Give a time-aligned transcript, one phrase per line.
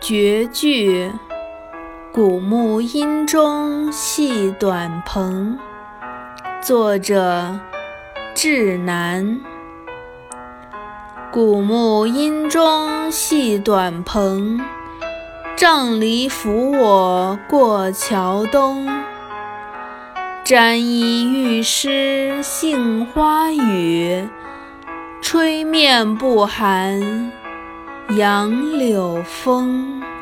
[0.00, 1.10] 绝句，
[2.12, 5.56] 古木阴中系短篷。
[6.62, 7.58] 作者：
[8.32, 9.40] 志南。
[11.32, 14.60] 古木阴中系短篷，
[15.56, 18.88] 杖藜扶我过桥东。
[20.44, 24.28] 沾衣欲湿杏花雨，
[25.20, 27.32] 吹面不寒
[28.16, 30.17] 杨柳风。